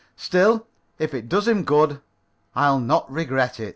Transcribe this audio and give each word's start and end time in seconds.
Still, 0.15 0.65
if 0.97 1.13
it 1.13 1.29
does 1.29 1.47
him 1.47 1.63
good, 1.63 2.01
I'll 2.55 2.79
not 2.79 3.07
regret 3.11 3.59
it." 3.59 3.69